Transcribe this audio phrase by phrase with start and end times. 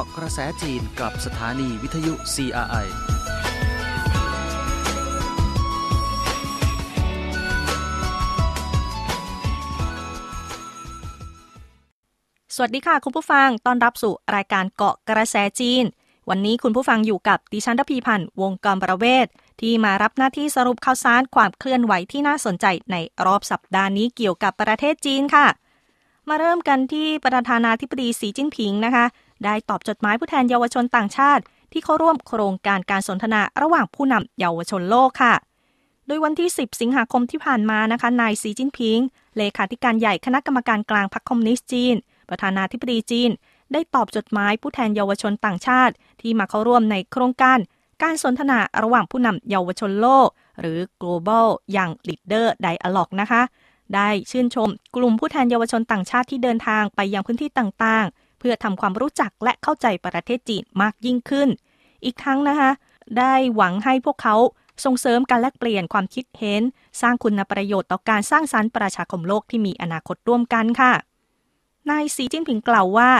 [0.00, 2.86] าะกระแสจีนกับสถานีวิทยุ CRI
[12.54, 15.84] สวัสดีค่ะ คุณผู้ฟัง ต้อนรับสู่รายการเกาะกระแสจีน
[16.30, 19.26] วันนี้คุณผู้ฟังอยู่กับดิฉันทพีพันธ์วงกรประเวศ
[19.60, 22.96] ที่มารับหน้าที่สรุปข่าวสารความเคลื่อนไหวที่น่าสนใจใน
[23.26, 25.46] รอบสัปดาห์นี้เกี่ยวกับประเทศจีนค่ะ
[26.28, 29.04] มาเริ่มกันที่ประธานาธิบดีสีจิ้นผิงนะคะ
[29.44, 35.34] ได้ตอบจดหมายผู้แทนเยาวชนต่างชาติ ที่เข้าร่วมโครงการการสนทนาระหว่างผู้นำเยาวชนโลกค่ะ
[36.06, 38.98] โดยวันที่ 10 สิงหาคมที่ผ่านมานะคะ นายสีจิ้นผิง
[39.36, 41.94] เลขาธิการใหญ่คณะกรรมการกลางพรรคคอมมิวนิสต์จีน
[42.28, 43.30] ประธานาธิบดีจีน
[43.72, 47.58] ได้ตอบจดหมายผู้แทนเยาวชนต่างชาติ ที่มาเข้าร่วมในโครงการ
[48.02, 50.28] การสนทนาระหว่างผู้นำเยาวชนโลก
[50.60, 53.42] หรือ Global Young Leader Dialogue นะคะ
[53.94, 61.48] ได้ชื่นชมกลุ่มผู้แทนเยาวชนต่างชาติที่เดินทางไปยังพื้นที่ต่างๆ เพื่อทำความรู้จักและเข้าใจประเทศจีนมากยิ่งขึ้น
[62.04, 62.70] อีกทั้งนะคะ
[63.18, 64.36] ได้หวังให้พวกเขา
[64.84, 66.62] ส่งเสริมการแลกเปลี่ยนความคิดเห็น
[67.00, 70.92] สร้างคุณประโยชน์ต่อการสร้างสรรค์ประชาคมโลกที่มีอนาคตร่วมกันค่ะ
[71.90, 73.10] นายสีจิ้นผิงกล่าวว่า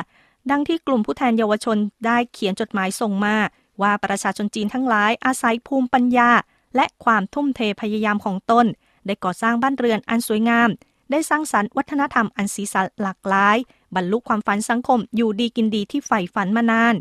[0.50, 3.36] ดังที่กลุ่มผู้แทนเยาวชนได้เขียนจดหมายส่งมา
[3.82, 6.30] ว่าประชาชนจีนทั้งหลายอาศัยภูมิปัญญา
[6.76, 8.66] และความทุ่มเทพยายามของตน
[9.06, 10.68] ได้ก่อสร้างบ้านเรือนอันสวยงาม
[11.10, 13.56] ได้สร้างสรรค์วัฒนธรรมอันสีสันหลากหลาย
[13.94, 16.94] บรรลุความฝันสังคมอยู่ดีกินดีที่ใฝ่ฝันมานาน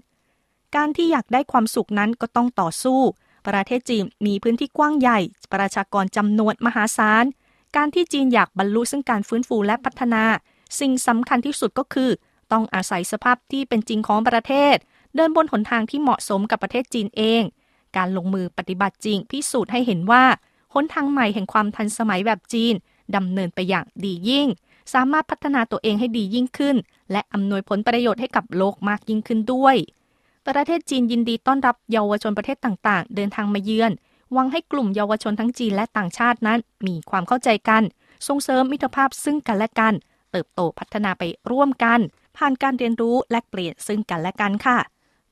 [0.76, 3.00] การที่อยากได้ความสุขนั้นก็ต้องต่อสู้
[3.48, 5.20] ประเทศจีนมีพื้นที่กว้างใหญ่
[5.54, 7.26] ประชากรจำนวนมหาศาล
[7.76, 10.24] การที่จีนอยากบรรลุซึ่งการฟื้นฟูและพัฒนา
[10.80, 12.10] สิ่งสำคัญที่สุดก็คือ
[12.52, 14.76] ต้องอาศัยสภาพที่เป็นจริงของประเทศ
[15.16, 17.42] เดินบนหนทางที่เหมาะสมกับประเทศจีนเอง
[17.98, 20.24] การลงมือปฏิบัติจริงพิสูจน์ให้เห็นว่า
[20.74, 22.74] หนทางใหม่แห่งความทันสมัยแบบจีน
[23.16, 24.48] ดำเนินไปอย่างดียิ่ง
[24.94, 26.76] สามารถพัฒนาตัวเองให้ดียิ่งขึ้น
[27.12, 29.76] และอำนวยผลประโยชน์ให้กับโลกมากยิ่งขึ้นด้วย
[30.48, 33.92] ประเทศจีนยินดีต้อนรับเยาวชนประเทศต่างๆ เดินทางมาเยือน
[34.34, 37.84] หวังให้กลุ่มเยาวชนทั้งจีนและต่างชาตินั้น มีความเข้าใจกัน
[38.28, 39.94] ส่งเสริมมิตรภาพซึ่งกันและกัน
[40.32, 42.00] เติบโตพัฒนาไปร่วมกัน
[42.38, 44.78] ผ่านการเรียนรู้แลกเปลี่ยนซึ่งกันและกันค่ะ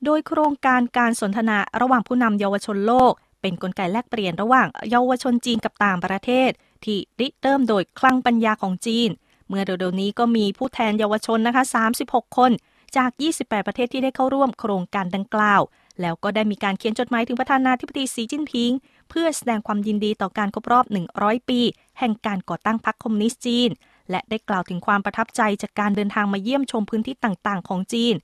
[0.04, 6.50] โดยโครงการการสนทนาระหว่างผู้นำเยาวชนโลก เป็นนกลไกแลกเปลี่ยนระหว่างเยาวชนจีนกับต่างประเทศ
[6.84, 9.08] ที่ริเริ่มโดยคลังปัญญาของจีน
[9.48, 11.64] เมื่อเร็วๆนี้ก็มีผู้แทนเยาวชนนะคะ
[12.00, 12.52] 36 คน
[12.96, 15.62] จาก 28 ประเทศที่ได้เข้าร่วมโครงการดังกล่าว
[16.00, 18.70] แล้วก็ได้มีการเขียนจดหมายถึงประธานาธิบดีสีจิ้นผิง
[19.10, 20.84] เพื่อแสดงความยินดีต่อการครบรอบ
[21.18, 21.60] 100 ปี
[21.98, 23.70] แห่งการก่อตั้งพรรคคอมมิวนิสต์จีน
[24.10, 28.14] และได้กล่าวถึงความประทับใจจากการเดินทางมาเยี่ยมชมพื้นที่ต่างๆ ของจีน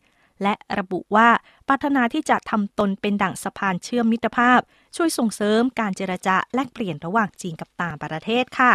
[0.43, 1.29] และระบุว่า
[1.69, 4.61] ปรารถนาที่จะทำตนเป็นดั่งสะพานเชื่อมมิตรภาพ
[4.97, 8.73] ช่วยส่งเสริมการเจรจาแลกเปลี่ยนระหว่างจีนกับต่างประเทศค่ะ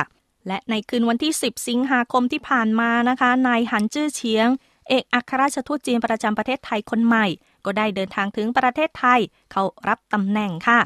[0.49, 4.47] และในคืนวันที่ 10 สิงหาคมที่ผ่านมานะคะ นายหันจื้อเฉียง
[4.89, 7.25] เอกอัครราชทูตจีนประจำประเทศไทยคนใหม่
[7.65, 9.19] ก็ได้เดินทางถึงประเทศไทย
[9.51, 10.79] เขารับตำแหน่งค่ะ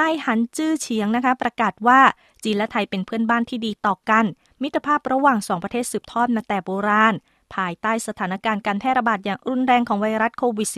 [0.00, 2.00] นายหันจื้อเฉียงนะคะ ประกาศว่า
[2.44, 4.24] จีนและไทยเป็นเพื่อนบ้านที่ดีต่อกัน
[4.62, 7.14] มิตรภาพระหว่างสองประเทศสืบทอดมาแต่โบราณ
[7.54, 10.68] ภายใต้สถานการณ์การแพร่ระบาดอย่างรุนแรงของไวรัสโควิด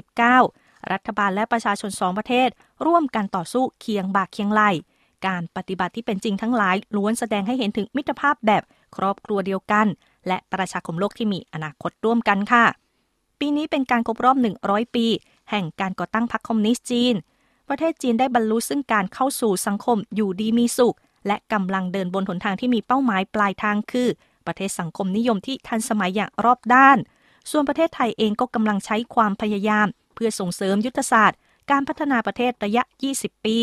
[0.40, 2.48] -19 รัฐบาลและประชาชนสองประเทศ
[2.86, 4.62] ร่วมกันต่อสู้เคียงบ่าเคียงไหล
[5.26, 8.62] การปฏิบัติที่เป็นจริงทั้งหลายล้วนแสดงให้เห็นถึงมิตรภาพแบบ
[8.96, 9.86] ครอบครัวเดียวกัน
[10.28, 12.64] และประชาคมโลกที่มีอนาคตร่วมกันค่ะ
[13.38, 14.36] ปีนี้เป็นการครบรอบ
[14.66, 15.06] 100 ปี
[15.50, 17.14] แห่งการก่อตั้งพรรคคอมมิวนิสต์จีน
[17.68, 24.08] ประเทศจีนได้บรรลุซึ่งการเข้าสู่สังคมอยู่ดีมีสุข และกำลังเดินบนหนทางที่มีเป้าหมายปลายทางคือ
[24.46, 26.98] ประเทศสังคมนิยมที่ทันสมัยอย่างรอบด้าน
[27.50, 31.38] ส่วนประเทศไทยเองก็กำลังใช้ความพยายาม เพื่อส่งเสริมยุทธศาสตร์
[31.70, 32.82] การพัฒนาประเทศระยะ
[33.14, 33.58] 20 ปี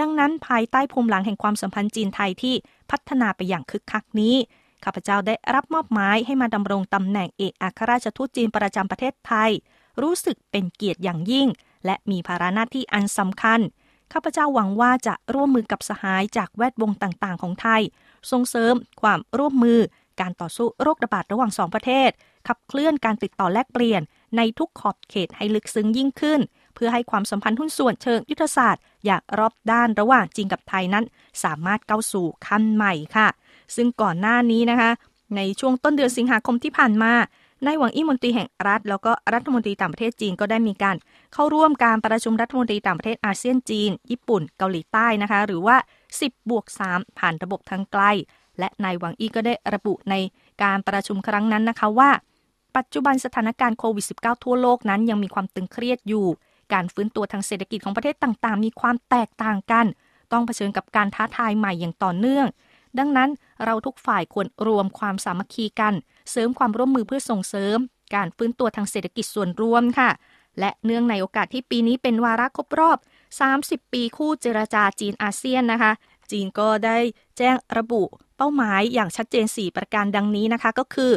[0.00, 2.54] ดังนั้นภายใต้ภูมิหลังแห่งความสัมพันธ์จีนไทยที่
[2.90, 4.36] พัฒนาไปอย่างคึกคักนี้
[4.84, 9.50] ข้าพเจ้าได้รับมอบหมายให้มาดำรงตำแหน่งเอกอัครราชทูตจีนประจำประเทศไทย
[10.02, 11.48] รู้สึกเป็นเกียรติอย่างยิ่ง
[11.84, 13.60] และมีภาระหน้าที่อันสำคัญ
[14.12, 17.82] ข้าพเจ้าหวังว่าจะร่วมมือกับสหายจากแวดวงต่างๆ ของไทย
[18.30, 19.78] ส่งเสริมความร่วมมือ
[20.20, 22.10] การต่อสู้โรคระบาดระหว่างสองประเทศ
[22.48, 24.02] ขับเคลื่อนการติดต่อแลกเปลี่ยน
[24.36, 26.40] ในทุกขอบเขตให้ลึกซึ้งยิ่งขึ้น
[26.74, 31.04] เพื่อให้ความสัมพันธ์หุ้นส่วนเชิงยุทธศาสตร์ อย่างรอบด้านระหว่างจีนกับไทยนั้น
[31.44, 33.28] สามารถก้าวสู่ขั้นใหม่ค่ะ
[33.76, 34.90] ซึ่งก่อนหน้านี้นะคะ
[35.36, 37.12] ในช่วงต้นเดือนสิงหาคมที่ผ่านมา
[37.66, 40.96] นายหวังอี้มนตรีแห่งรัฐ แล้วก็รัฐมนตรีต่างประเทศจีนก็ได้มีการ
[41.32, 45.76] เข้าร่วมการประชุมรัฐมนตรีต่างประเทศอาเซียนจีน ญี่ปุ่นเกาหลีใต้นะคะ หรือว่า
[46.14, 48.02] 10บวก3ผ่านระบบทางไกล
[48.58, 50.14] และนายหวังอี้ก็ได้ระบุใน
[50.62, 52.10] การประชุมครั้งนั้นนะคะว่า
[52.76, 56.26] ปัจจุบันสถานการณ์โควิด -19 ทั่วโลกนั้นยังมีความตึงเครียดอยู่
[56.72, 59.86] การฟื้นตัวทางเศรษฐกิจของประเทศต่างๆ มีความแตกต่างกัน
[60.32, 62.46] ต้องเผชิญกับการท้าทายใหม่อย่างต่อเนื่อง
[62.98, 63.30] ดังนั้น
[63.64, 65.94] เราทุกฝ่ายควรรวมความสามัคคีกัน
[66.30, 67.78] เสริมความร่วมมือเพื่อส่งเสริม
[68.14, 70.10] การฟื้นตัวทางเศรษฐกิจส่วนรวมค่ะ
[70.60, 72.98] และเนื่องในโอกาสที่ปีนี้เป็นวาระครบรอบ
[73.84, 75.92] 30 ปีคู่เจรจาจีนอาเซียนนะคะ
[76.30, 76.98] จีนก็ได้
[77.38, 78.02] แจ้งระบุ
[78.36, 81.12] เป้าหมายอย่างชัดเจน 4 ประการดังนี้นะคะก็คือ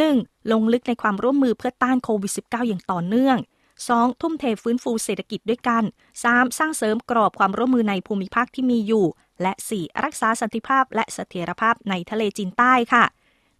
[0.00, 0.52] 1.
[0.52, 3.36] ลงลึกในความร่วมมือเพื่อต้านโควิด -19 อย่างต่อเนื่อง
[3.86, 4.20] 2.
[4.20, 5.82] ทุ่มเทฟื้นฟูเศรษฐกิจด้วยกัน
[6.20, 6.58] 3.
[6.58, 9.06] สร้างเสริมกรอบความร่วมมือในภูมิภาคที่มีอยู่
[9.42, 10.04] และ 4.
[10.04, 13.04] รักษาสันติภาพและเสถียรภาพในทะเลจีนใต้ค่ะ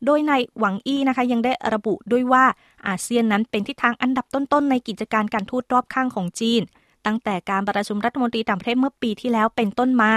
[0.05, 2.45] โดยในหวังอี้นะคะยังได้ระบุด้วยว่า
[2.87, 6.63] อาเซียนนั้นเป็นทิศทางอันดับต้นๆในกิจการการทูตรอบข้างของจีน
[7.07, 10.13] ตั้งแต่การประชุมรัฐมนตรีต่างประเทศเมื่อปีที่แล้วเป็นต้นมา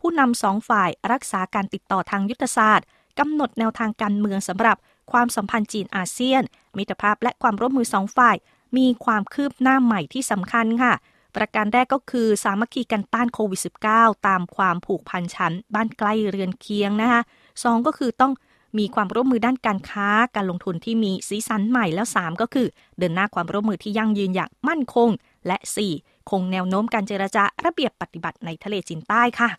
[0.00, 2.86] ผู้นำสองฝ่ายรักษาการติดต่อทางยุทธศาสตร์
[3.18, 4.76] กำหนดแนวทางการเมืองสำหรับ
[5.12, 6.42] ความสัมพันธ์จีนอาเซียน
[6.76, 8.36] มิตรภาพและความร่วมมือสองฝ่าย
[8.76, 10.94] มีความคืบหน้าใหม่ที่สำคัญค่ะ
[11.36, 13.60] ประการแรกก็คือสามัคคีกันต้านโควิด
[13.92, 17.20] -19 ตามความผูกพันชั้น บ้านใกล้เรือนเคียงนะคะ
[17.62, 18.32] สองก็คือต้อง
[18.78, 22.66] มีความร่วมมือด้านการค้า การลงทุนที่มีสีสันใหม่แล้ว 3 ก็คือ
[22.98, 25.08] เดินหน้าความร่วมมือที่ยั่งยืนอย่างมั่นคง
[25.46, 25.58] และ
[25.92, 29.50] 4 คงแนวโน้มการเจรจาระเบียบปฏิบัติในทะเลจีนใต้ค่ะ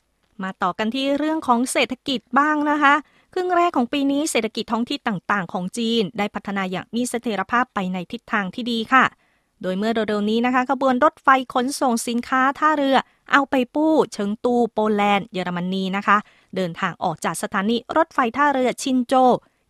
[0.43, 2.93] มาต่อกันที่เรื่องของเศรษฐกิจบ้างนะคะ
[3.37, 9.05] รึ่งแรกของปีนี้เศรษฐกิจท้องที่ต่างๆ ของจีน ได้พัฒนาอย่างมีเสถียรภาพไปในทิศทางที่ดีค่ะ
[9.61, 12.97] โดยเมื่อเร็วๆนี้นะคะขบวนรถไฟขนส่งสินค้าท่าเรือ
[13.31, 16.17] เอาไปปู้ เชิงตู โปแลนด์ เยอรมนีนะคะ
[16.55, 19.13] เดินทางออกจากสถานีรถไฟท่าเรือชินโจ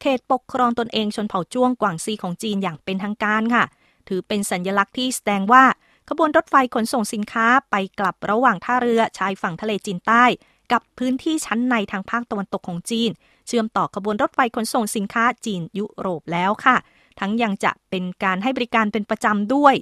[0.02, 3.64] เขตปกครองตนเองชนเผ่าจ้วงกวางซีของจีนอย่างเป็นทางการค่ะ
[4.08, 5.64] ถือเป็นสัญญลักษณ์ที่แสดงว่า
[6.10, 10.24] ขบวนรถไฟขนส่งสินค้าไปกลับระหว่างท่าเรือชายฝั่งทะเลจีนใต้
[10.72, 13.10] กับพื้นที่ชั้นในทางภาคตะวันตกของจีน
[13.48, 16.76] เชื่อมต่อขบวนรถไฟขนส่งสินค้าจีนยุโรปแล้วค่ะ
[17.20, 19.76] ทั้งยังจะเป็นการให้บริการเป็นประจำด้วย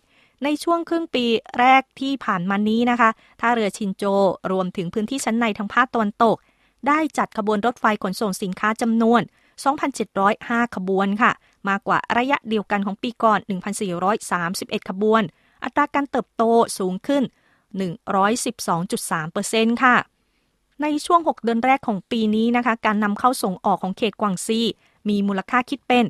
[0.43, 1.25] ในช่วงครึ่งปี
[1.59, 3.09] แรกที่ผ่านมานี้นะคะ
[3.41, 4.03] ท่าเรือชินโจ
[4.51, 6.37] รวมถึงพื้นที่ชั้นในทางภาคตะวันตก
[6.87, 9.21] ได้จัดขบวนรถไฟขนส่งสินค้าจำนวน
[9.97, 11.31] 2,705 ขบวนค่ะ
[11.69, 13.39] มากกว่าระยะเดียวกันของปีก่อน
[14.13, 15.21] 1,431 ขบวน
[15.63, 16.43] อัตราการเติบโต
[16.79, 17.23] สูงขึ้น
[18.87, 19.95] 112.3%ค่ะ
[20.81, 24.59] ในช่วง 6 เดือนแรกของปีนี้นะคะ การนำเข้าส่งออกของเขตกวางซี
[25.09, 26.05] มีมูลค่าคิดเป็น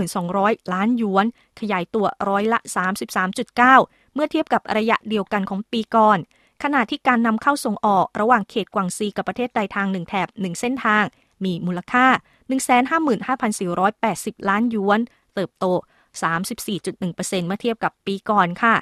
[0.00, 1.26] 292,200 ล้านหยวน
[1.60, 2.58] ขยายตัวร้อยละ
[3.36, 6.18] 33.9 เมื่อเทียบกับระยะเดียวกันของปีก่อน
[6.62, 11.04] ขณะที่การนำเข้าส่งออกระหว่างเขตกวางซีกับประเทศใดทางหนึ่งแถบ1เส้นทาง
[11.44, 12.06] มีมูลค่า
[13.28, 15.00] 155,480 ล้านหยวน
[15.34, 15.64] เติบโต
[16.32, 18.74] 34.1%เมื่อเทียบกับปีก่อนค่ะ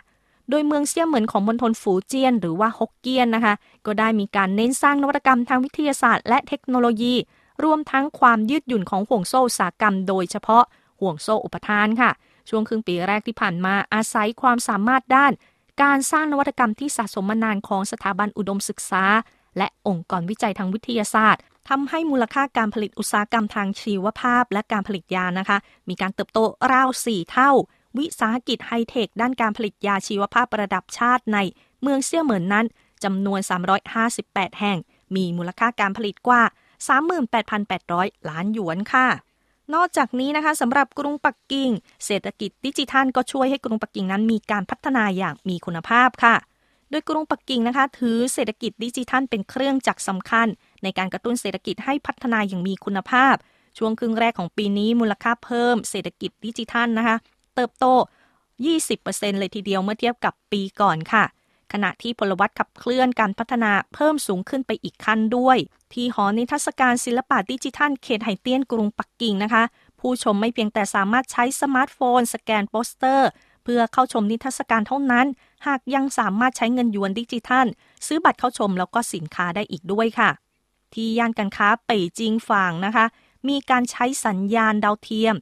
[0.50, 3.54] โดยเมืองเซี่ยเหมือนของมณฑลฝูเจี้ยนหรือว่าฮกเกี้ยนนะคะ
[3.86, 7.14] ก็ได้มีการเน้นสร้างนวัตกรรมทางวิทยาศาสตร์ และเทคโนโลยี
[7.64, 10.64] รวมทั้งความยืดหยุ่นของห่วงโซ่อุตสาหกรรม โดยเฉพาะ
[11.00, 12.10] ห่วงโซ่อุปทานค่ะ
[12.48, 15.32] ช่วงครึ่งปีแรกที่ผ่านมาอาศัยความสามารถด้าน
[15.82, 19.04] การสร้างนวัตกรรมที่สะสมมานานของสถาบันอุดมศึกษา
[19.58, 25.58] และองค์กรวิจัยทางวิทยาศาสตร์ทำให้มูลค่าการผลิตอุตสาหกรรมทางชีวภาพ และการผลิตยานะคะ
[25.88, 26.38] มีการเติบโต
[26.72, 27.50] ราว 4 เท่า
[27.98, 31.38] วิสาหกิจไฮเทค ด้านการผลิตยาชีวภาพระดับชาติใน
[31.82, 32.66] เมืองเซี่ยเหมินนั้น
[33.04, 33.40] จำนวน
[34.00, 34.78] 358 แห่ง
[35.16, 36.42] มีมูลค่าการผลิตกว่า
[37.16, 39.08] 38,800 ล้านหยวนค่ะ
[39.74, 41.70] นอกจากนี้นะคะสำหรับกรุงปักกิ่ง
[42.06, 46.36] เศรษฐกิจดิจิทัลก็ช่วยให้กรุงปักกิ่งนั้นมีการพัฒนาอย่างมีคุณภาพค่ะ
[46.90, 50.46] โดยกรุงปักกิ่งนะคะ ถือเศรษฐกิจดิจิทัลเป็นเครื่องจักรสำคัญ
[50.82, 53.34] ในการกระตุ้นเศรษฐกิจให้พัฒนาอย่างมีคุณภาพ
[53.78, 57.16] ช่วงครึ่งแรกของปีนี้มูลค่าเพิ่มเศรษฐกิจดิจิทัลนะคะ
[57.56, 57.86] เติบโต
[58.62, 61.24] 20%เลยทีเดียวเมื่อเทียบกับปีก่อนค่ะ
[61.72, 65.58] ขณะที่พลวัตขับเคลื่อนการพัฒนาเพิ่มสูงขึ้นไปอีกขั้นด้วย
[65.92, 69.62] ที่หอนิทรรศการศิลปะดิจิทัลเขตไห่เตี้ยนกรุงปักกิ่งนะคะ
[70.00, 73.28] ผู้ชมไม่เพียงแต่สามารถใช้สมาร์ทโฟน สแกนโปสเตอร์
[73.64, 75.26] เพื่อเข้าชมนิทรรศการเท่านั้น
[75.66, 77.66] หากยังสามารถใช้เงินยวนดิจิทัล
[78.06, 80.30] ซื้อบัตรเข้าชมแล้วก็สินค้าได้อีกด้วยค่ะ
[80.94, 83.06] ที่ย่านการค้าเป่ยจิงฝางนะคะ
[83.48, 85.34] มีการใช้สัญญาณดาวเทียม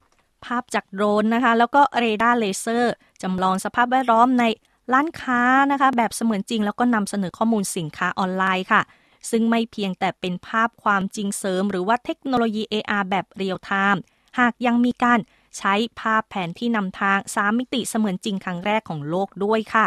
[0.45, 4.45] ภาพจากโดรนนะคะ แล้วก็เรดาร์เลเซอร์จำลองสภาพแวดล้อมใน
[4.93, 8.83] ร้านค้านะคะ แบบเสมือนจริง แล้วก็นำเสนอข้อมูลสินค้าออนไลน์ค่ะ
[9.31, 14.01] ซึ่งไม่เพียงแต่เป็นภาพความจริงเสริม หรือว่าเทคโนโลยี AR แบบเรียลไทม์
[14.39, 15.19] หากยังมีการ
[15.59, 19.87] ใช้ภาพแผนที่นำทางสามมิติเสมือนจริงครั้งแรกของโลกด้วยค่ะ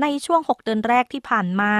[0.00, 1.72] ในช่วง 6 เดือนแรกที่ผ่านมา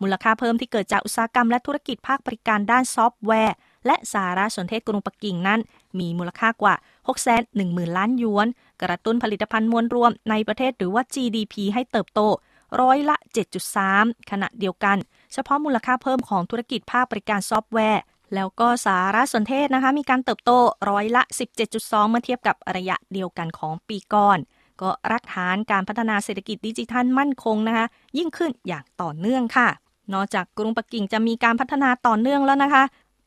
[0.00, 3.56] มูลค่าเพิ่มที่เกิดจากอุตสาหกรรมและธุรกิจภาคบริการด้านซอฟต์แวร์
[3.86, 5.60] และสารสนเทศกรุงปักกิ่งนั้น
[6.00, 6.74] มีมูลค่ากว่า
[7.08, 8.46] 6 1 0 0 0 0 ล้านหยวน
[8.82, 12.20] กระตุ้นผลิตภัณฑ์มวลรวมในประเทศหรือว่า GDP ให้เติบโต
[12.80, 13.16] ร้อยละ
[13.72, 14.96] 7.3 ขณะเดียวกัน
[15.32, 18.02] เฉพาะมูลค่าเพิ่มของธุรกิจภาคบริการซอฟต์แวร์
[18.34, 20.50] แล้วก็สารสนเทศนะคะ มีการเติบโต
[20.90, 21.22] ร้อยละ
[21.66, 24.38] 17.2 เมื่อเทียบกับระยะเดียวกันของปีก่อน
[24.82, 27.86] ก็รักฐานการพัฒนาเศรษฐกิจดิจิทัลมั่นคงนะคะ
[28.18, 29.68] ยิ่งขึ้นอย่างต่อเนื่องค่ะ
[30.14, 32.82] นอกจากกรุงปักกิ่งจะมีการพัฒนาต่อเนื่องแล้วนะคะ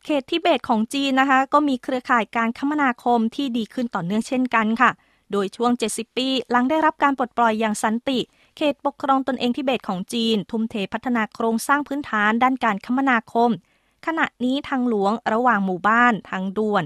[0.09, 4.91] เขตทิเบตของจีนนะคะ ก็มีเครือข่ายการคมนาคมที่ดีขึ้นต่อเนื่องเช่นกันค่ะ
[5.31, 8.19] โดยช่วง 70 ปีหลังได้รับการปลดปล่อยอย่างสันติ
[8.57, 13.49] เขตปกครองตนเองทิเบตของจีน ทุ่มเทพัฒนาโครงสร้างพื้นฐานด้านการคมนาคม
[14.05, 16.83] ขณะนี้ทางหลวงระหว่างหมู่บ้านทางด่วน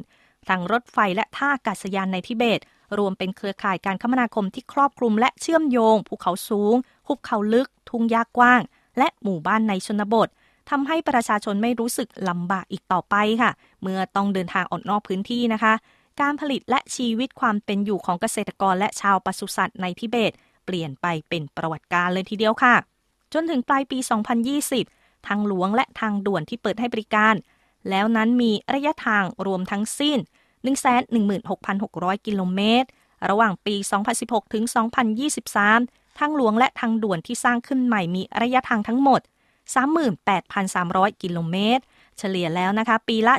[0.47, 2.59] ทางรถไฟและท่าอากาศยานในทิเบต
[2.97, 6.75] รวมเป็นเครือข่ายการคมนาคมที่ครอบคลุมและเชื่อมโยง ภูเขาสูง
[7.07, 8.61] หุบเขาลึก ทุ่งหญ้ากว้าง
[8.97, 10.29] และหมู่บ้านในชนบท
[10.69, 13.51] ทำให้ประชาชนไม่รู้สึกลำบากอีกต่อไปค่ะ
[13.81, 15.73] เมื่อต้องเดินทางออกนอกพื้นที่นะคะ
[16.21, 20.31] การผลิตและชีวิตความเป็นอยู่ของเกษตรกรและชาวปศุสัตว์ในทิเบต
[20.65, 22.75] เปลี่ยนไปเป็นประวัติการเลยทีเดียวค่ะ
[23.33, 23.97] จนถึงปลายปี
[24.81, 27.35] 2020 ทางหลวงและทางด่วนที่เปิดให้บริการ
[27.89, 30.17] แล้วนั้นมีระยะทางรวมทั้งสิ้น
[31.41, 32.87] 116,600 กิโลเมตร
[33.29, 33.75] ระหว่างปี
[34.15, 34.63] 2016 ถึง
[35.41, 39.21] 2023 ทางหลวงและทางด่วนที่สร้างขึ้นใหม่มีระยะทางทั้งหมด
[40.47, 41.83] 38,300 กิโลเมตร
[42.17, 43.33] เฉลี่ยแล้วนะคะ ปีละ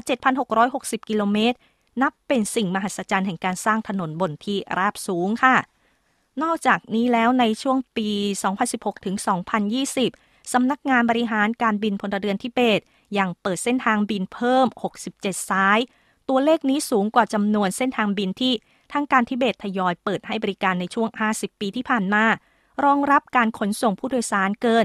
[0.52, 1.56] 7,660 กิโลเมตร
[2.02, 5.56] นับเป็นสิ่งมหัศจรรย์แห่งการสร้างถนนบนที่ราบสูงค่ะ
[6.42, 8.10] นอกจากนี้แล้วในช่วงปี
[8.58, 9.16] 2016 ถึง
[9.84, 12.80] 2020 สำนักงานบริหารการบินพลเรือนทิเบต
[13.18, 14.66] ยังเปิดเส้นทางบินเพิ่ม
[15.08, 15.78] 67ซ้าย
[16.28, 18.52] ตัวเลขนี้สูงกว่าจำนวนเส้นทางบินที่
[18.92, 22.24] ทางการทิเบตทยอยเปิดให้บริการในช่วง 50 ปีที่ผ่านมา
[22.84, 24.84] รองรับการขนส่งผู้โดยสารเกิน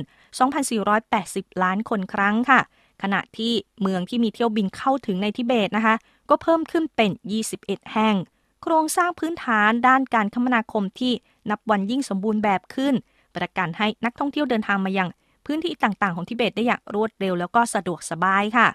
[0.81, 2.61] 2,480 ล้านคนครั้งค่ะ
[3.01, 5.95] ขณะที่เมืองที่มีเที่ยวบินเข้าถึงในทิเบตนะคะ
[6.29, 7.11] ก็เพิ่มขึ้นเป็น
[7.51, 8.15] 21 แห่ง
[8.63, 11.13] โครงสร้างพื้นฐานด้านการคมนาคมที่
[11.49, 12.95] นับวันยิ่งสมบูรณ์แบบขึ้น
[13.35, 15.09] ประกันให้นักท่องเที่ยวเดินทางมายัง
[15.45, 18.67] พื้นที่ต่างๆ ของทิเบตได้อย่างรวดเร็วแล้วก็สะดวกสบายค่ะ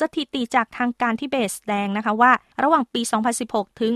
[0.00, 3.00] สถิติจากทางการทิเบตแสดงนะคะว่า ระหว่างปี
[3.40, 3.92] 2016 ถึง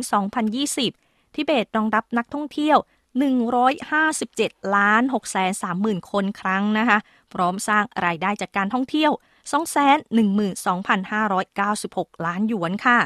[0.66, 2.78] 2020 ทิเบตรองรับนักท่องเที่ยว
[3.20, 6.98] 157 ล้าน6แสน30,000 คนครั้งนะคะ
[7.32, 9.12] พร้อมสร้างรายได้จากการท่องเที่ยว
[10.72, 12.98] 212,596 ล้านหยวนค่ะ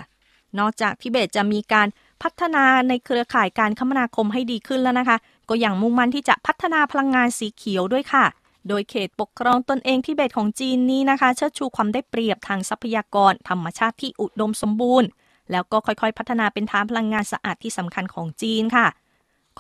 [0.59, 1.89] นอกจากทิเบตจะมีการ
[2.23, 5.17] พัฒนาในเครือข่ายการคมนาคมให้ดีขึ้นแล้วนะคะ
[5.49, 8.25] ก็ยังมุ่งมั่นที่จะพัฒนาพลังงานสีเขียวด้วยค่ะ
[8.69, 15.09] โดยเขตปกครองตนเองทิเบตของจีนนี้นะคะ เชิดชูความได้เปรียบทางทรัพยากร ธรรมชาติที่อุดมสมบูรณ์
[15.51, 18.87] แล้วก็ค่อยๆ พัฒนาเป็นฐานพลังงานสะอาดที่สำคัญของจีนค่ะ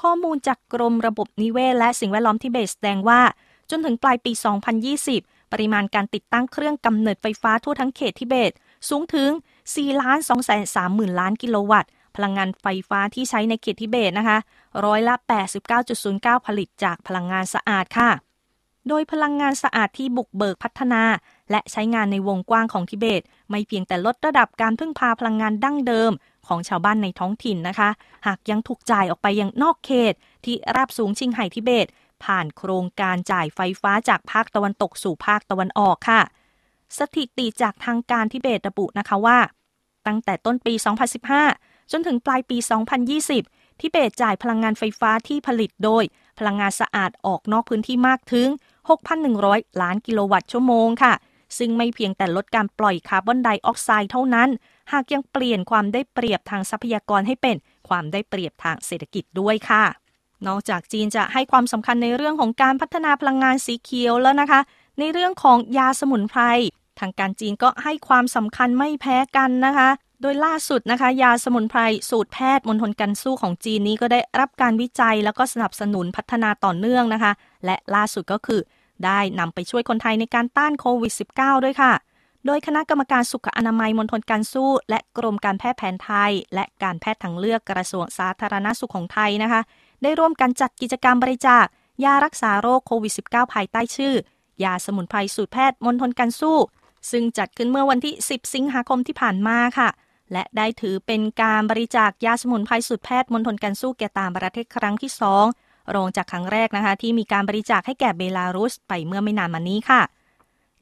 [0.00, 3.20] ข้อมูลจากกรมระบบนิเวศและสิ่งแวดล้อมทิเบตแสดงว่า
[3.70, 4.32] จนถึงปลายปี
[4.92, 8.52] 2020 ปริมาณการติดตั้งเครื่องกำเนิดไฟฟ้าทั่วทั้งเขตทิเบต
[8.88, 9.30] สูงถึง
[9.64, 14.38] 4 ล้าน2 3 0 0 0ล้านกิโลวัตต์ พลังงานไฟฟ้าที่ใช้ในเขตทิเบตนะคะ
[14.84, 15.14] ร้อยละ
[15.80, 18.10] 89.09 ผลิตจากพลังงานสะอาดค่ะ
[18.88, 21.02] โดยพลังงานสะอาดที่บุกเบิกพัฒนา
[21.50, 26.12] และใช้งานในวงกว้างของทิเบต ไม่เพียงแต่ลดระดับการพึ่งพาพลังงานดั้งเดิม
[26.48, 27.90] ของชาวบ้านในท้องถิ่นนะคะ
[28.26, 31.86] หากยังถูกจ่ายออกไปยังนอกเขต ที่ราบสูงชิงไห่ทิเบต
[32.24, 36.20] ผ่านโครงการจ่ายไฟฟ้าจากภาคตะวันตกสู่ภาคตะวันออกค่ะ
[36.98, 39.38] สถิติจากทางการทิเบตระบุนะคะว่า
[40.06, 40.74] ตั้งแต่ต้นปี
[41.32, 42.56] 2015 จนถึงปลายปี
[43.18, 46.04] 2020 ทิเบตจ่ายพลังงานไฟฟ้าที่ผลิตโดย
[46.38, 48.48] พลังงานสะอาดออกนอกพื้นที่มากถึง
[49.14, 51.14] 6,100 ล้านกิโลวัตต์ชั่วโมงค่ะ
[51.58, 54.48] ซึ่งไม่เพียงแต่ลดการปล่อยคาร์บอนไดออกไซด์เท่านั้น
[54.92, 57.56] หากยังเปลี่ยนความได้เปรียบทางทรัพยากรให้เป็น
[57.88, 59.84] ความได้เปรียบทางเศรษฐกิจด้วยค่ะ
[60.46, 64.60] นอกจากจีนจะให้ความสำคัญในเรื่องของการพัฒนาพลังงานสีเขียวแล้วนะคะ
[64.98, 66.42] ในเรื่องของยาสมุนไพร
[67.00, 69.88] ทางการจีนก็ให้ความสำคัญไม่แพ้กันนะคะ
[70.22, 77.32] โดยล่าสุดนะคะ ยาสมุนไพรสูตรแพทย์มณฑลกันสู้ของจีนนี้ก็ได้รับการวิจัยแล้วก็สนับสนุนพัฒนาต่อเนื่องนะคะ
[77.64, 78.60] และล่าสุดก็คือ
[79.04, 81.92] ได้นำไปช่วยคนไทยในการต้านโควิด -19 ด้วยค่ะ
[82.46, 89.60] โดยคณะกรรมการสุขอนามัยมณฑลการสู้ และกรมการแพทย์แผนไทย และการแพทย์ทางเลือกกระทรวงสาธารณสุขของไทยนะคะ
[90.02, 91.64] ได้ร่วมกันจัดกิจกรรมบริจาค
[92.04, 94.14] ยารักษาโรคโควิด -19 ภายใต้ชื่อ
[94.64, 96.58] ยาสมุนไพรสูตรแพทย์มณฑลการสู้
[97.10, 99.88] ซึ่งจัดขึ้นเมื่อวันที่ 10 สิงหาคมที่ผ่านมาค่ะ
[100.32, 105.12] และได้ถือเป็นการบริจาคยาสมุนไพรสูตรแพทย์มณฑลการสู้แก่ตามประเทศครั้งที่
[105.42, 110.02] 2 รองจากครั้งแรกนะคะ ที่มีการบริจาคให้แก่เบลารุสไปเมื่อไม่นานมานี้ค่ะ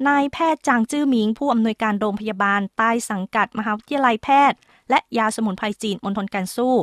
[0.09, 4.59] นายแพทย์จางจื้อหมิง ผู้อำนวยการโรงพยาบาลใต้สังกัดมหาวิทยาลัยแพทย์
[4.91, 6.75] และยาสมุนไพรจีนมณฑลการสู้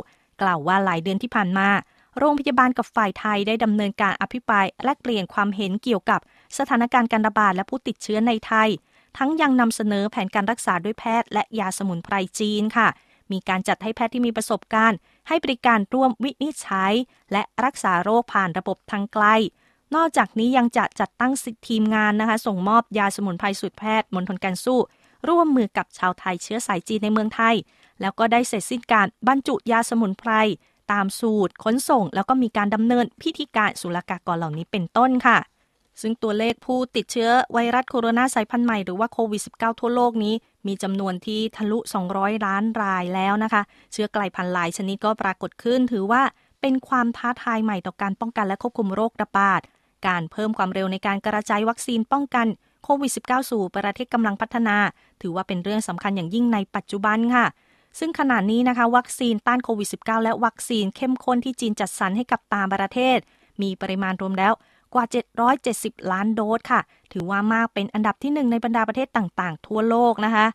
[0.42, 1.68] กล่าวว่าหลายเดือนที่ผ่านมา
[2.18, 6.20] โรงพยาบาลกับฝ่ายไทยได้ดำเนินการอภิปรายและเปลี่ยนความเห็นเกี่ยวกับ
[6.58, 8.68] สถานการณ์การระบาดและผู้ติดเชื้อในไทย
[9.18, 12.88] ทั้งยังนำเสนอแผนการรักษาด้วยแพทย์ และยาสมุนไพรจีนค่ะ
[13.32, 14.98] มีการจัดให้แพทย์ที่มีประสบการณ์
[15.28, 16.92] ให้บริการร่วมวินิจฉัย
[17.32, 19.24] และรักษาโรคผ่านระบบทางไกล
[19.94, 21.32] นอกจากนี้ยังจะจัดตั้ง
[21.68, 24.78] ทีมงานนะคะ ส่งมอบยาสมุนไพรสูตรแพทย์มณฑลการสู้
[25.28, 27.54] ร่วมมือกับชาวไทยเชื้อสายจีนในเมืองไทย
[28.00, 30.32] แล้วก็ได้เสร็จสิ้นการบรรจุยาสมุนไพร
[30.92, 35.38] ตามสูตรขนส่ง แล้วก็มีการดำเนินพิธีการศุลกากรเหล่านี้เป็นต้นค่ะ
[36.00, 40.34] ซึ่งตัวเลขผู้ติดเชื้อไวรัสโคโรนาสายพันธุ์ใหม่หรือว่าโควิด -19 ทั่วโลกนี้
[40.66, 41.78] มีจำนวนที่ทะลุ
[42.12, 46.22] 200 ล้านรายแล้วนะคะ เชื้อกลายพันธุ์หลายชนิดก็ปรากฏขึ้น ถือว่า
[46.60, 49.60] เป็นความท้าทายใหม่ต่อการป้องกันและควบคุมโรคระบาด
[50.06, 52.46] การเพิ่มความเร็วในการกระจายวัคซีนป้องกัน
[52.84, 54.76] โควิด -19 สู่ประเทศกำลังพัฒนา
[55.22, 57.46] ถือว่าเป็นเรื่องสำคัญอย่างยิ่งในปัจจุบันค่ะ
[57.98, 63.18] ซึ่งขณะนี้นะคะ วัคซีนต้านโควิด -19 และวัคซีนเข้มข้นที่จีนจัดสรรให้กับตามประเทศ
[63.62, 64.52] มีปริมาณรวมแล้ว
[64.94, 65.04] กว่า
[65.58, 66.80] 770 ล้านโดสค่ะ
[67.12, 70.46] ถือว่ามากเป็นอันดับที่หนึ่งในบรรดาประเทศต่างๆ ทั่วโลกนะคะ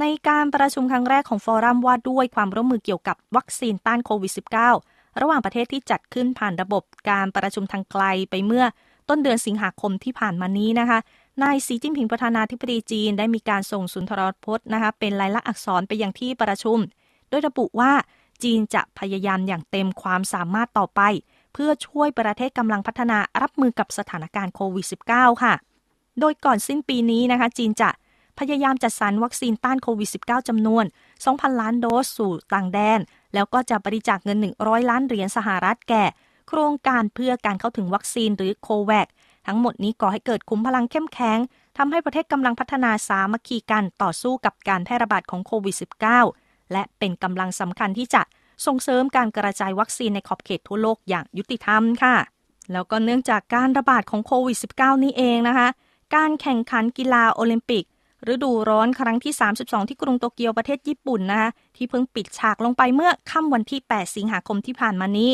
[0.00, 4.32] ในการประชุมครั้งแรกของฟอรัมว่าด้วยความร่วมมือเกี่ยวกับวัคซีนต้านโควิด
[4.76, 8.64] -19 ระหว่างประเทศที่จัดขึ้นผ่านระบบการประชุมทางไกลไปเมื่อ
[9.08, 10.98] ต้นเดือนสิงหาคมที่ผ่านมานี้นะคะ
[11.42, 16.78] นายสีจิ้นผิงประธานาธิบดีจีน ได้มีการส่งสุนทรพจน์นะคะเป็นลายลักษณ์อักษรไปยังที่ประชุม
[17.28, 17.92] โดยระบุว่า
[18.42, 21.00] จีนจะพยายามอย่างเต็มความสามารถต่อไป
[21.54, 25.54] เพื่อช่วยประเทศกำลังพัฒนารับมือกับสถานการณ์โควิด -19 ค่ะ
[26.20, 27.90] โดยก่อนสิ้นปีนี้นะคะ จีนจะ
[28.38, 30.84] พยายามจัดสรรวัคซีนต้านโควิด -19 จำนวน
[31.22, 33.00] 2,000 ล้านโดสสู่ต่างแดน
[33.34, 36.04] แล้วก็จะบริจาคเงิน 100 ล้านเหรียญสหรัฐแก่
[36.48, 39.06] โครงการเพื่อการเข้าถึงวัคซีนหรือโควัค
[39.46, 41.38] ทั้งหมดนี้ก่อให้เกิดคุ้มพลังเข้มแข็ง
[41.78, 45.76] ทำให้ประเทศกำลังพัฒนาสามัคคีกันต่อสู้กับการแพร่ระบาดของโควิด
[46.22, 48.22] -19 และเป็นกำลังสำคัญที่จะ
[48.66, 52.16] ส่งเสริมการกระจายวัคซีนในขอบเขตทั่วโลกอย่างยุติธรรมค่ะ
[52.72, 55.68] แล้วก็เนื่องจากการระบาดของโควิด -19 นี้เองนะคะ
[56.14, 57.84] การแข่งขันกีฬาโอลิมปิก
[58.32, 65.30] ฤดูร้อนครั้งที่ 32 ที่กรุงโตเกียวประเทศญี่ปุ่นนะคะที่เพิ่งปิดฉากลงไปเมื่อค่ำวันที่ 8 สิงหาคมที่ผ่านมานี้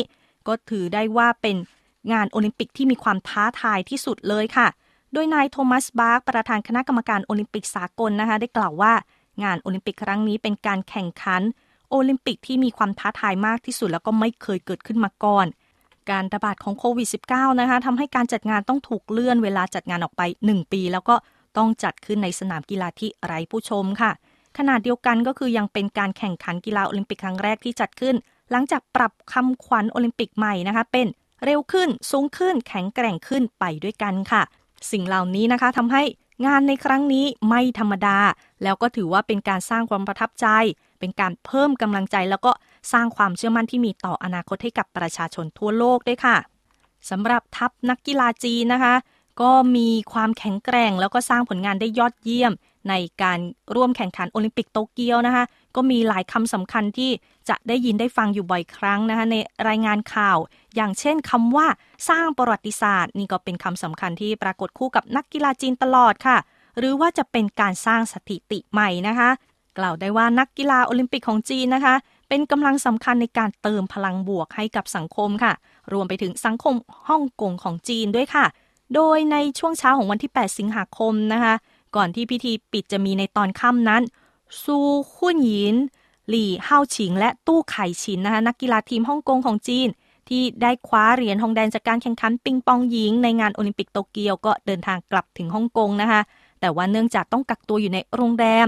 [0.47, 1.57] ก็ถือได้ว่าเป็น
[2.11, 4.67] งานโอลิมปิกที่มีความท้าทายที่สุดเลยค่ะ
[5.13, 8.93] โดยนายโทมัสบาร์กประธานคณะกรรมการโอลิมปิกสากลนะคะ ได้กล่าวว่า
[9.43, 11.41] งานโอลิมปิกครั้งนี้เป็นการแข่งขัน
[11.91, 15.45] โอลิมปิกที่มีความท้าทายมากที่สุดแล้วก็ไม่เคยเกิดขึ้นมาก่อน
[16.11, 20.21] การระบาดของโควิด -19 นะคะทำให้การจัดงานต้องถูกเลื่อนเวลาจัดงานออกไป
[20.51, 21.15] 1 ปี แล้วก็
[21.57, 24.11] ต้องจัดขึ้นในสนามกีฬาที่ไร้ผู้ชมค่ะ
[24.57, 28.15] ขนาดเดียวกันก็คือยังเป็นการแข่งขันกีฬาโอลิมปิกครั้งแรกที่จัดขึ้น
[28.51, 31.07] หลังจากปรับคำขวัญโอลิมปิกใหม่นะคะ เป็น
[31.45, 34.41] เร็วขึ้น สูงขึ้น แข็งแกร่งขึ้นไปด้วยกันค่ะ
[34.91, 36.03] สิ่งเหล่านี้นะคะทำให้
[36.45, 38.17] งานในครั้งนี้ไม่ธรรมดา
[38.63, 40.47] แล้วก็ถือว่าเป็นการสร้างความประทับใจ
[41.01, 42.51] เป็นการเพิ่มกำลังใจ แล้วก็
[42.93, 46.37] สร้างความเชื่อมั่นที่มีต่ออนาคตให้กับประชาชนทั่วโลกด้วยค่ะ
[47.09, 48.95] สำหรับทัพนักกีฬาจีนนะคะ
[49.41, 52.53] ก็มีความแข็งแกร่ง แล้วก็สร้างผลงานได้ยอดเยี่ยม
[52.89, 53.39] ในการ
[53.75, 55.43] ร่วมแข่งขันโอลิมปิกโตเกียวนะคะ
[55.75, 57.11] ก็มีหลายคำสำคัญที่
[57.49, 59.35] จะได้ยินได้ฟังอยู่บ่อยครั้งนะคะใน
[59.67, 60.37] รายงานข่าว
[60.75, 61.67] อย่างเช่นคำว่า
[62.09, 66.37] สร้างประวัติศาสตร์ นี่ก็เป็นคำสำคัญที่ปรากฏคู่กับนักกีฬาจีนตลอดค่ะ
[66.77, 69.29] หรือว่าจะเป็นการสร้างสถิติใหม่นะคะ
[69.77, 71.95] กล่าวได้ว่านักกีฬาโอลิมปิกของจีนนะคะ
[72.29, 75.53] เป็นกำลังสำคัญในการเติมพลังบวกให้กับสังคมค่ะ
[75.93, 76.75] รวมไปถึงสังคม
[77.07, 78.45] ฮ่องกงของจีนด้วยค่ะ
[78.95, 81.53] โดยในช่วงเช้าของวันที่ 8 สิงหาคมนะคะ
[81.95, 84.03] ก่อนที่พิธีปิดจะมีในตอนค่ำนั้น
[84.61, 84.77] ซู
[85.13, 85.75] ขุนหยิน
[86.29, 89.87] หลี่เฮาฉิง และตู้ไข่ฉินนะคะนักกีฬาทีมฮ่องกงของจีน
[90.29, 96.21] ที่ได้คว้าเหรียญทองแดงจากการแข่งขันปิงปองหญิง ในงานโอลิมปิกโตเกียวก็เดินทางกลับถึงฮ่องกงนะคะ
[96.59, 98.67] แต่ว่าเนื่องจากต้องกักตัวอยู่ในโรงแรม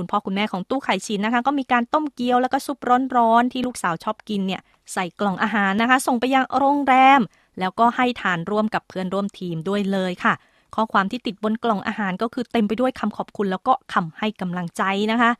[0.00, 2.78] คุณพ่อคุณแม่ของตู้ไข่ชินนะคะ ก็มีการต้มเกี๊ยวแล้วก็ซุป
[3.16, 4.60] ร้อนๆที่ลูกสาวชอบกินเนี่ย
[4.92, 7.20] ใส่กล่องอาหารนะคะ ส่งไปยังโรงแรม
[7.60, 10.34] แล้วก็ให้ทานร่วมกับเพื่อนร่วมทีมด้วยเลยค่ะ
[10.74, 14.82] ข้อความที่ติดบนกล่องอาหารก็คือเต็มไปด้วยคำขอบคุณ แล้วก็คำให้กำลังใจ
[15.12, 15.30] นะคะ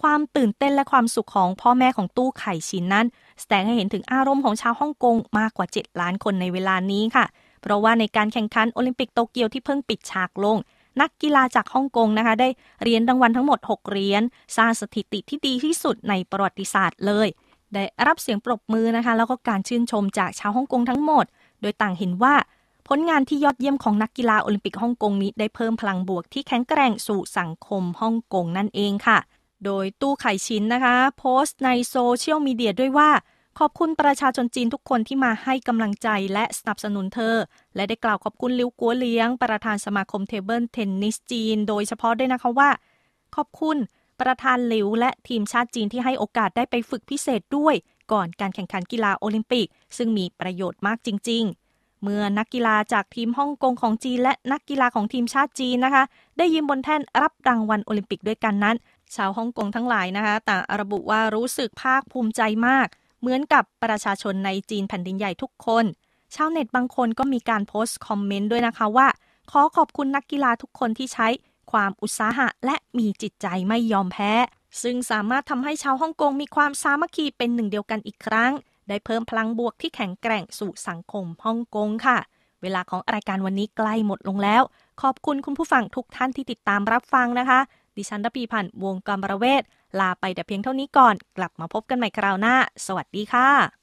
[0.00, 3.06] ความตื่นเต้นและความสุขของพ่อแม่ของตู้ไข่ชินนั้น
[3.40, 7.24] แสดงให้เห็นถึงอารมณ์ของชาวฮ่องกงมากกว่า 7 ล้านคนในเวลานี้ค่ะ
[7.62, 10.56] เพราะว่าในการแข่งขันโอลิมปิกโตเกียวที่เพิ่งปิดฉากลง
[11.00, 12.48] นักกีฬาจากฮ่องกงนะคะ ได้
[12.82, 14.22] เหรียญรางวัลทั้งหมด 6เหรียญ
[14.56, 17.28] สร้างสถิติที่ดีที่สุดในประวัติศาสตร์เลย
[17.74, 21.24] ได้รับเสียงปรบมือนะคะ แล้วก็การชื่นชมจากชาวฮ่องกงทั้งหมด
[21.60, 22.34] โดยต่างเห็นว่า
[22.88, 29.18] ผลงานที่ยอดเยี่ยมของนักกีฬาโอลิมปิกฮ่องกงนี้ได้เพิ่มพลังบวกที่แข็งแกร่งสู่สังคมฮ่องกงนั่นเองค่ะ
[29.64, 33.10] โดยตู้ไข่ชิ้นนะคะ โพสต์ในโซเชียลมีเดียด้วยว่า
[33.62, 37.36] ขอบคุณประชาชนจีนทุกคนที่มาให้กำลังใจและสนับสนุนเธอ
[37.74, 42.70] และได้กล่าวขอบคุณหลิวกั๋วเหลียง ประธานสมาคมเทเบิลเทนนิสจีน โดยเฉพาะด้วยนะคะว่า
[43.36, 43.76] ขอบคุณ
[44.20, 47.74] ประธานหลิวและทีมชาติจีนที่ให้โอกาสได้ไปฝึกพิเศษด้วย
[48.12, 49.66] ก่อนการแข่งขันกีฬาโอลิมปิก
[49.96, 51.44] ซึ่งมีประโยชน์มากจริง
[51.74, 56.04] ๆ เมื่อนักกีฬาจากทีมฮ่องกงของจีน และนักกีฬาของทีมชาติจีนนะคะ
[56.38, 58.76] ได้ยืนบนแท่นรับรางวัลโอลิมปิกด้วยกันนั้น
[59.14, 62.88] ชาวฮ่องกงทั้งหลายนะคะต่างระบุว่ารู้สึกภาคภูมิใจมาก
[63.20, 65.84] เหมือนกับประชาชนในจีนแผ่นดินใหญ่ทุกคน
[66.34, 69.08] ชาวเน็ตบางคนก็มีการโพสต์คอมเมนต์ด้วยนะคะว่า
[69.50, 71.28] ขอขอบคุณนักกีฬาทุกคนที่ใช้
[71.72, 74.32] ความอุตสาหะและมีจิตใจไม่ยอมแพ้
[74.82, 78.52] ซึ่งสามารถทำให้ชาวฮ่องกงมีความสามัคคีเป็นหนึ่งเดียวกันอีกครั้ง
[78.88, 82.18] ได้เพิ่มพลังบวกที่แข็งแกร่งสู่สังคมฮ่องกงค่ะ
[82.62, 84.62] เวลาของรายการวันนี้ใกล้หมดลงแล้ว
[85.02, 87.60] ขอบคุณคุณผู้ฟังทุกท่านที่ติดตามรับฟังนะคะ
[87.96, 89.62] ดิฉันรพีพันธ์วงกรประเวศ
[89.98, 92.54] ลาไปแต่เพียงเท่านี้ก่อน กลับมาพบกันใหม่คราวหน้า
[92.86, 93.77] สวัสดีค่ะ